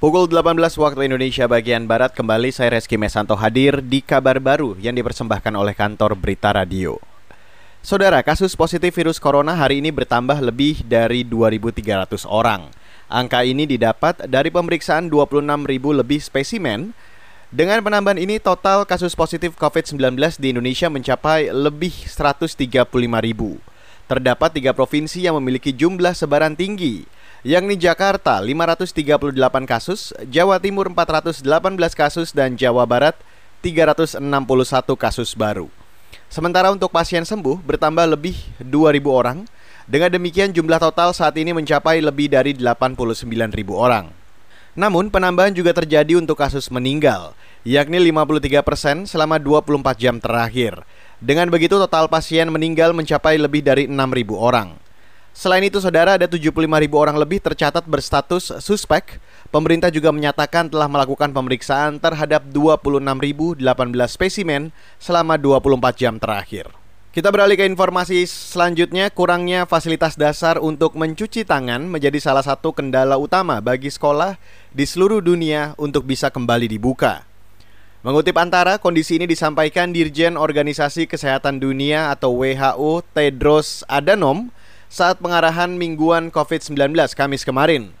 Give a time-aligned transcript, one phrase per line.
[0.00, 4.96] Pukul 18 waktu Indonesia bagian Barat kembali saya Reski Mesanto hadir di kabar baru yang
[4.96, 6.96] dipersembahkan oleh kantor Berita Radio.
[7.84, 12.72] Saudara, kasus positif virus corona hari ini bertambah lebih dari 2.300 orang.
[13.12, 16.96] Angka ini didapat dari pemeriksaan 26.000 lebih spesimen.
[17.52, 22.88] Dengan penambahan ini, total kasus positif COVID-19 di Indonesia mencapai lebih 135.000.
[24.08, 27.04] Terdapat tiga provinsi yang memiliki jumlah sebaran tinggi,
[27.40, 29.32] yakni Jakarta 538
[29.64, 31.42] kasus, Jawa Timur 418
[31.96, 33.16] kasus, dan Jawa Barat
[33.64, 34.20] 361
[34.96, 35.68] kasus baru.
[36.30, 39.44] Sementara untuk pasien sembuh bertambah lebih 2.000 orang,
[39.90, 43.26] dengan demikian jumlah total saat ini mencapai lebih dari 89.000
[43.74, 44.06] orang.
[44.78, 47.34] Namun penambahan juga terjadi untuk kasus meninggal,
[47.66, 50.86] yakni 53 persen selama 24 jam terakhir.
[51.18, 53.98] Dengan begitu total pasien meninggal mencapai lebih dari 6.000
[54.38, 54.78] orang.
[55.30, 59.22] Selain itu, saudara, ada 75 ribu orang lebih tercatat berstatus suspek.
[59.50, 63.62] Pemerintah juga menyatakan telah melakukan pemeriksaan terhadap 26.018
[64.10, 66.70] spesimen selama 24 jam terakhir.
[67.10, 73.18] Kita beralih ke informasi selanjutnya, kurangnya fasilitas dasar untuk mencuci tangan menjadi salah satu kendala
[73.18, 74.38] utama bagi sekolah
[74.70, 77.26] di seluruh dunia untuk bisa kembali dibuka.
[78.06, 84.54] Mengutip antara, kondisi ini disampaikan Dirjen Organisasi Kesehatan Dunia atau WHO Tedros Adhanom
[84.90, 87.94] saat pengarahan mingguan COVID-19 Kamis kemarin.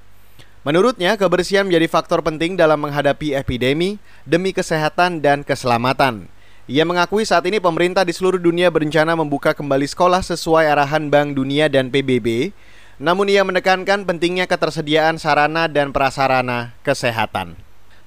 [0.66, 6.26] Menurutnya, kebersihan menjadi faktor penting dalam menghadapi epidemi demi kesehatan dan keselamatan.
[6.68, 11.38] Ia mengakui saat ini pemerintah di seluruh dunia berencana membuka kembali sekolah sesuai arahan Bank
[11.38, 12.52] Dunia dan PBB,
[13.00, 17.56] namun ia menekankan pentingnya ketersediaan sarana dan prasarana kesehatan.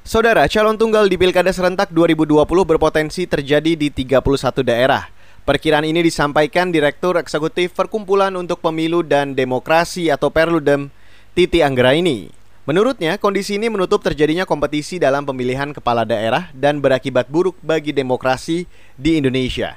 [0.03, 4.19] Saudara, calon tunggal di Pilkada serentak 2020 berpotensi terjadi di 31
[4.59, 5.07] daerah.
[5.43, 10.87] Perkiraan ini disampaikan Direktur Eksekutif Perkumpulan untuk Pemilu dan Demokrasi atau Perludem,
[11.35, 12.31] Titi Anggraini.
[12.63, 18.71] Menurutnya, kondisi ini menutup terjadinya kompetisi dalam pemilihan kepala daerah dan berakibat buruk bagi demokrasi
[18.95, 19.75] di Indonesia.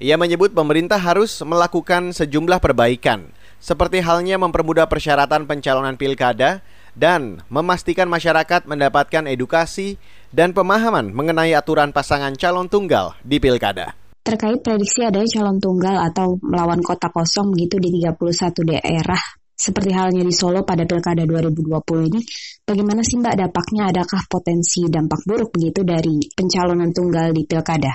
[0.00, 3.28] Ia menyebut pemerintah harus melakukan sejumlah perbaikan,
[3.60, 6.64] seperti halnya mempermudah persyaratan pencalonan pilkada
[6.96, 10.00] dan memastikan masyarakat mendapatkan edukasi
[10.32, 13.92] dan pemahaman mengenai aturan pasangan calon tunggal di pilkada
[14.22, 19.22] terkait prediksi adanya calon tunggal atau melawan kota kosong begitu di 31 daerah
[19.62, 22.20] seperti halnya di Solo pada Pilkada 2020 ini,
[22.66, 23.94] bagaimana sih Mbak dampaknya?
[23.94, 27.94] Adakah potensi dampak buruk begitu dari pencalonan tunggal di Pilkada?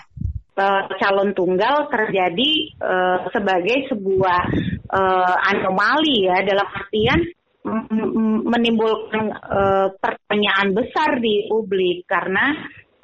[0.58, 2.50] Uh, calon tunggal terjadi
[2.82, 4.42] uh, sebagai sebuah
[4.90, 7.20] uh, anomali ya dalam artian
[8.48, 12.56] menimbulkan uh, pertanyaan besar di publik karena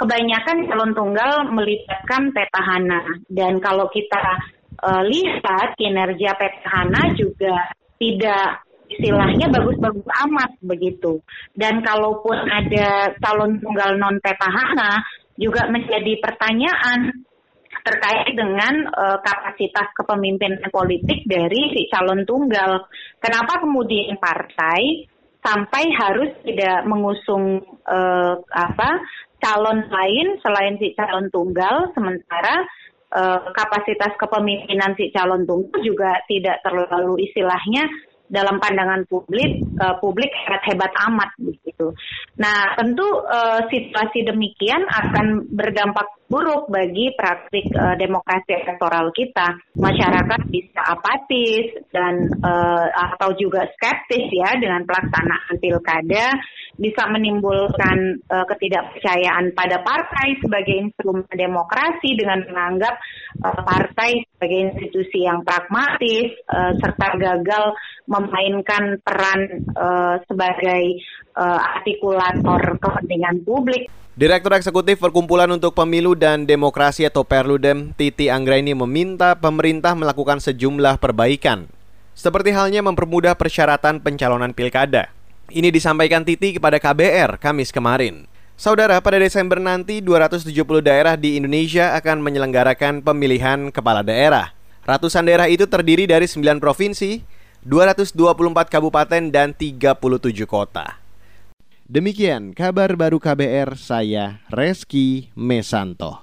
[0.03, 4.19] kebanyakan calon tunggal melibatkan petahana dan kalau kita
[4.83, 11.23] uh, lihat kinerja petahana juga tidak istilahnya bagus-bagus amat begitu
[11.55, 14.99] dan kalaupun ada calon tunggal non petahana
[15.39, 17.23] juga menjadi pertanyaan
[17.83, 22.87] terkait dengan uh, kapasitas kepemimpinan politik dari si calon tunggal.
[23.19, 25.09] Kenapa kemudian partai
[25.43, 28.89] sampai harus tidak mengusung uh, apa
[29.43, 32.63] calon lain selain si calon tunggal, sementara
[33.11, 37.91] uh, kapasitas kepemimpinan si calon tunggal juga tidak terlalu istilahnya
[38.31, 41.29] dalam pandangan publik uh, publik hebat hebat amat
[41.73, 41.97] begitu.
[42.38, 49.57] Nah tentu uh, situasi demikian akan berdampak buruk bagi praktik uh, demokrasi elektoral kita.
[49.78, 56.33] Masyarakat bisa apatis dan uh, atau juga skeptis ya dengan pelaksanaan pilkada,
[56.73, 62.97] bisa menimbulkan uh, ketidakpercayaan pada partai sebagai instrumen demokrasi dengan menganggap
[63.45, 67.78] uh, partai sebagai institusi yang pragmatis uh, serta gagal
[68.09, 69.41] memainkan peran
[69.78, 70.97] uh, sebagai
[71.38, 73.85] uh, artikulator kepentingan publik.
[74.13, 81.01] Direktur Eksekutif Perkumpulan untuk Pemilu dan Demokrasi atau Perludem, Titi Anggraini meminta pemerintah melakukan sejumlah
[81.01, 81.66] perbaikan.
[82.13, 85.09] Seperti halnya mempermudah persyaratan pencalonan pilkada.
[85.53, 88.25] Ini disampaikan Titi kepada KBR Kamis kemarin.
[88.57, 90.50] Saudara, pada Desember nanti 270
[90.81, 94.50] daerah di Indonesia akan menyelenggarakan pemilihan kepala daerah.
[94.81, 97.21] Ratusan daerah itu terdiri dari 9 provinsi,
[97.69, 100.97] 224 kabupaten, dan 37 kota.
[101.85, 106.22] Demikian kabar baru KBR saya Reski Mesanto.